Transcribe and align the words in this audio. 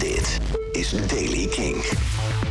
Dit 0.00 0.38
is 0.72 0.90
Daily 1.06 1.46
King. 1.46 1.84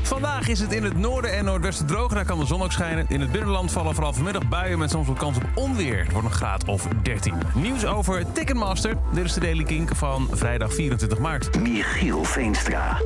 Vandaag 0.09 0.47
is 0.47 0.59
het 0.59 0.73
in 0.73 0.83
het 0.83 0.97
noorden 0.97 1.33
en 1.33 1.45
noordwesten 1.45 1.85
droog. 1.85 2.13
Daar 2.13 2.25
kan 2.25 2.39
de 2.39 2.45
zon 2.45 2.61
ook 2.61 2.71
schijnen. 2.71 3.05
In 3.07 3.21
het 3.21 3.31
binnenland 3.31 3.71
vallen 3.71 3.93
vooral 3.93 4.13
vanmiddag 4.13 4.47
buien 4.47 4.79
met 4.79 4.89
soms 4.89 5.07
wat 5.07 5.17
kans 5.17 5.37
op 5.37 5.43
onweer. 5.55 6.03
Het 6.03 6.11
wordt 6.11 6.27
een 6.27 6.33
graad 6.33 6.65
of 6.65 6.87
13. 7.03 7.33
Nieuws 7.53 7.85
over 7.85 8.31
Ticketmaster. 8.31 8.97
Dit 9.13 9.25
is 9.25 9.33
de 9.33 9.39
Daily 9.39 9.63
Kink 9.63 9.95
van 9.95 10.27
vrijdag 10.31 10.73
24 10.73 11.19
maart. 11.19 11.59
Michiel 11.59 12.23
Veenstra. 12.23 12.97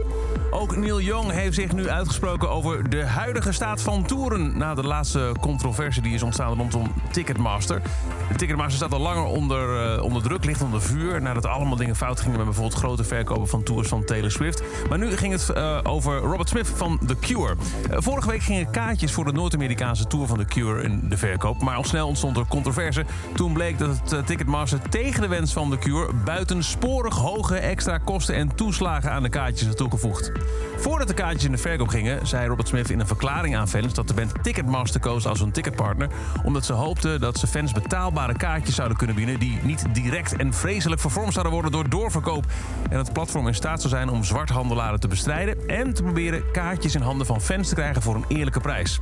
Ook 0.51 0.75
Neil 0.75 1.01
Young 1.01 1.31
heeft 1.31 1.55
zich 1.55 1.71
nu 1.71 1.89
uitgesproken 1.89 2.49
over 2.49 2.89
de 2.89 3.05
huidige 3.05 3.51
staat 3.51 3.81
van 3.81 4.05
toeren... 4.05 4.57
na 4.57 4.73
de 4.75 4.83
laatste 4.83 5.31
controverse 5.41 6.01
die 6.01 6.13
is 6.13 6.23
ontstaan 6.23 6.57
rondom 6.57 6.93
Ticketmaster. 7.11 7.81
De 8.29 8.35
Ticketmaster 8.35 8.75
staat 8.75 8.93
al 8.93 8.99
langer 8.99 9.23
onder, 9.23 9.95
uh, 9.95 10.03
onder 10.03 10.21
druk, 10.23 10.45
ligt 10.45 10.61
onder 10.61 10.81
vuur... 10.81 11.21
nadat 11.21 11.45
allemaal 11.45 11.77
dingen 11.77 11.95
fout 11.95 12.19
gingen 12.19 12.37
met 12.37 12.45
bijvoorbeeld 12.45 12.79
grote 12.79 13.03
verkopen 13.03 13.47
van 13.47 13.63
tours 13.63 13.87
van 13.87 14.03
Taylor 14.03 14.31
Swift. 14.31 14.63
Maar 14.89 14.97
nu 14.97 15.15
ging 15.17 15.31
het 15.31 15.51
uh, 15.57 15.79
over 15.83 16.17
Robert 16.17 16.49
Smith 16.49 16.71
van 16.75 16.92
The 17.05 17.15
Cure. 17.19 17.55
Uh, 17.91 17.97
vorige 17.99 18.29
week 18.29 18.41
gingen 18.41 18.71
kaartjes 18.71 19.11
voor 19.11 19.25
de 19.25 19.31
Noord-Amerikaanse 19.31 20.07
tour 20.07 20.27
van 20.27 20.37
The 20.37 20.45
Cure 20.45 20.83
in 20.83 21.01
de 21.09 21.17
verkoop... 21.17 21.61
maar 21.61 21.75
al 21.75 21.83
snel 21.83 22.07
ontstond 22.07 22.37
er 22.37 22.45
controverse. 22.47 23.05
Toen 23.35 23.53
bleek 23.53 23.77
dat 23.77 23.99
het 24.09 24.27
Ticketmaster 24.27 24.79
tegen 24.89 25.21
de 25.21 25.27
wens 25.27 25.53
van 25.53 25.69
The 25.69 25.77
Cure... 25.77 26.13
buitensporig 26.25 27.15
hoge 27.15 27.55
extra 27.55 27.97
kosten 27.97 28.35
en 28.35 28.55
toeslagen 28.55 29.11
aan 29.11 29.23
de 29.23 29.29
kaartjes 29.29 29.67
had 29.67 29.77
toegevoegd. 29.77 30.31
Voordat 30.77 31.07
de 31.07 31.13
kaartjes 31.13 31.43
in 31.43 31.51
de 31.51 31.57
verkoop 31.57 31.87
gingen, 31.87 32.27
zei 32.27 32.47
Robert 32.47 32.67
Smith 32.67 32.89
in 32.89 32.99
een 32.99 33.07
verklaring 33.07 33.55
aan 33.55 33.67
fans 33.67 33.93
dat 33.93 34.07
de 34.07 34.13
band 34.13 34.31
Ticketmaster 34.41 34.99
koos 34.99 35.27
als 35.27 35.39
hun 35.39 35.51
ticketpartner, 35.51 36.09
omdat 36.43 36.65
ze 36.65 36.73
hoopten 36.73 37.19
dat 37.19 37.37
ze 37.37 37.47
fans 37.47 37.71
betaalbare 37.71 38.33
kaartjes 38.33 38.75
zouden 38.75 38.97
kunnen 38.97 39.15
bieden 39.15 39.39
die 39.39 39.59
niet 39.61 39.85
direct 39.93 40.35
en 40.35 40.53
vreselijk 40.53 41.01
vervormd 41.01 41.31
zouden 41.33 41.53
worden 41.53 41.71
door 41.71 41.89
doorverkoop. 41.89 42.45
En 42.89 42.97
het 42.97 43.13
platform 43.13 43.47
in 43.47 43.55
staat 43.55 43.81
zou 43.81 43.93
zijn 43.93 44.09
om 44.09 44.23
zwarthandelaren 44.23 44.99
te 44.99 45.07
bestrijden 45.07 45.67
en 45.67 45.93
te 45.93 46.03
proberen 46.03 46.51
kaartjes 46.51 46.82
in 46.91 47.01
handen 47.01 47.25
van 47.27 47.41
fans 47.41 47.69
te 47.69 47.75
krijgen 47.75 48.01
voor 48.01 48.15
een 48.15 48.25
eerlijke 48.27 48.59
prijs. 48.59 48.99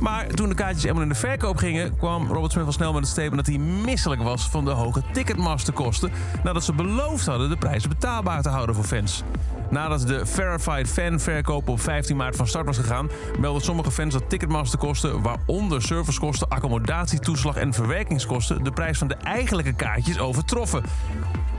Maar 0.00 0.26
toen 0.26 0.48
de 0.48 0.54
kaartjes 0.54 0.84
eenmaal 0.84 1.02
in 1.02 1.08
de 1.08 1.14
verkoop 1.14 1.56
gingen, 1.56 1.96
kwam 1.96 2.26
Robert 2.26 2.52
Smith 2.52 2.66
al 2.66 2.72
snel 2.72 2.92
met 2.92 3.00
het 3.00 3.10
statement 3.10 3.46
dat 3.46 3.54
hij 3.54 3.64
misselijk 3.64 4.22
was 4.22 4.48
van 4.48 4.64
de 4.64 4.70
hoge 4.70 5.02
Ticketmaster-kosten, 5.12 6.12
nadat 6.44 6.64
ze 6.64 6.72
beloofd 6.72 7.26
hadden 7.26 7.48
de 7.48 7.56
prijzen 7.56 7.88
betaalbaar 7.88 8.42
te 8.42 8.48
houden 8.48 8.74
voor 8.74 8.84
fans. 8.84 9.22
Nadat 9.70 10.06
de 10.06 10.26
Verified 10.26 10.88
Fan 10.88 11.20
verkoop 11.20 11.68
op 11.68 11.80
15 11.80 12.16
maart 12.16 12.36
van 12.36 12.46
start 12.46 12.66
was 12.66 12.78
gegaan, 12.78 13.10
melden 13.38 13.62
sommige 13.62 13.90
fans 13.90 14.12
dat 14.12 14.30
Ticketmaster-kosten, 14.30 15.22
waaronder 15.22 15.82
servicekosten, 15.82 16.48
accommodatietoeslag 16.48 17.56
en 17.56 17.72
verwerkingskosten, 17.72 18.64
de 18.64 18.72
prijs 18.72 18.98
van 18.98 19.08
de 19.08 19.14
eigenlijke 19.14 19.72
kaartjes 19.72 20.18
overtroffen. 20.18 20.82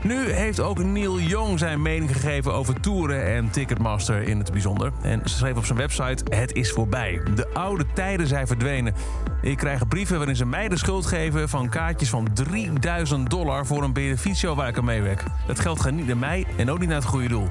Nu 0.04 0.30
heeft 0.30 0.60
ook 0.60 0.84
Neil 0.84 1.20
Young 1.20 1.58
zijn 1.58 1.82
mening 1.82 2.12
gegeven 2.12 2.52
over 2.52 2.80
toeren 2.80 3.24
en 3.26 3.50
Ticketmaster 3.50 4.22
in 4.22 4.38
het 4.38 4.52
bijzonder. 4.52 4.92
En 5.02 5.20
ze 5.24 5.36
schreef 5.36 5.56
op 5.56 5.64
zijn 5.64 5.78
website: 5.78 6.24
Het 6.36 6.52
is 6.52 6.72
voorbij. 6.72 7.20
De 7.34 7.48
oude 7.52 7.84
tijden 7.94 8.26
zijn 8.26 8.46
verdwenen. 8.46 8.94
Ik 9.42 9.56
krijg 9.56 9.88
brieven 9.88 10.16
waarin 10.16 10.36
ze 10.36 10.46
mij 10.46 10.68
de 10.68 10.78
schuld 10.78 11.06
geven 11.06 11.48
van 11.48 11.68
kaartjes 11.68 12.08
van 12.08 12.28
3000 12.34 13.30
dollar 13.30 13.66
voor 13.66 13.82
een 13.82 13.92
beneficio 13.92 14.54
waar 14.54 14.68
ik 14.68 14.78
aan 14.78 14.84
meewerk. 14.84 15.24
Dat 15.46 15.60
geld 15.60 15.80
gaat 15.80 15.92
niet 15.92 16.06
naar 16.06 16.16
mij 16.16 16.46
en 16.56 16.70
ook 16.70 16.78
niet 16.78 16.88
naar 16.88 16.98
het 16.98 17.06
goede 17.06 17.28
doel. 17.28 17.48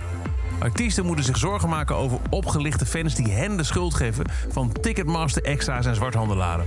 Artiesten 0.59 1.05
moeten 1.05 1.25
zich 1.25 1.37
zorgen 1.37 1.69
maken 1.69 1.95
over 1.95 2.17
opgelichte 2.29 2.85
fans 2.85 3.15
die 3.15 3.31
hen 3.31 3.57
de 3.57 3.63
schuld 3.63 3.93
geven 3.93 4.25
van 4.49 4.71
Ticketmaster 4.81 5.43
extra's 5.43 5.85
en 5.85 5.95
zwarthandelaren. 5.95 6.65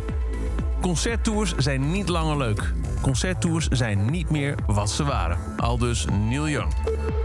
Concerttours 0.80 1.54
zijn 1.56 1.90
niet 1.90 2.08
langer 2.08 2.36
leuk. 2.36 2.72
Concerttours 3.00 3.68
zijn 3.68 4.10
niet 4.10 4.30
meer 4.30 4.54
wat 4.66 4.90
ze 4.90 5.04
waren. 5.04 5.38
Al 5.56 5.78
dus 5.78 6.06
Neil 6.28 6.48
Young. 6.48 6.72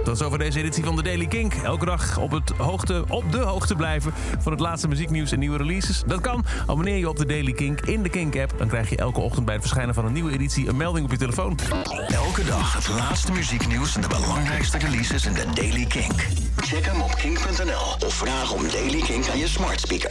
Dat 0.04 0.16
is 0.16 0.22
over 0.22 0.38
deze 0.38 0.60
editie 0.60 0.84
van 0.84 0.96
de 0.96 1.04
Daily 1.04 1.28
Kink. 1.28 1.54
Elke 1.54 1.86
dag 1.86 2.18
op, 2.18 2.32
het 2.32 2.50
hoogte, 2.50 3.04
op 3.08 3.32
de 3.32 3.38
hoogte 3.38 3.76
blijven 3.76 4.14
van 4.40 4.52
het 4.52 4.62
laatste 4.62 4.88
muzieknieuws 4.88 5.32
en 5.32 5.40
nieuwe 5.40 5.58
releases. 5.58 6.04
Dat 6.06 6.22
kan. 6.22 6.46
Abonneer 6.68 6.98
je 6.98 7.10
op 7.10 7.18
de 7.18 7.26
Daily 7.26 7.52
Kink 7.52 7.82
in 7.82 8.04
de 8.04 8.10
Kink-app. 8.10 8.54
Dan 8.58 8.68
krijg 8.68 8.90
je 8.90 8.98
elke 8.98 9.20
ochtend 9.20 9.46
bij 9.46 9.54
het 9.54 9.64
verschijnen 9.64 9.96
van 9.96 10.06
een 10.06 10.14
nieuwe 10.14 10.32
editie 10.32 10.68
een 10.68 10.78
melding 10.78 11.06
op 11.06 11.12
je 11.12 11.18
telefoon. 11.18 11.60
Elke 12.08 12.44
dag 12.44 12.74
het 12.74 12.88
laatste 12.88 13.32
muzieknieuws 13.32 13.96
en 13.96 14.02
de 14.02 14.08
belangrijkste 14.08 14.78
releases 14.78 15.26
in 15.26 15.34
de 15.34 15.46
Daily 15.54 15.86
Kink. 15.86 16.28
Check 16.56 16.86
hem 16.86 17.02
op 17.02 17.16
kink.nl 17.16 18.08
of 18.08 18.14
vraag 18.14 18.54
om 18.54 18.70
Daily 18.72 19.02
Kink 19.02 19.30
aan 19.30 19.38
je 19.38 19.48
smart 19.48 19.80
speaker. 19.80 20.10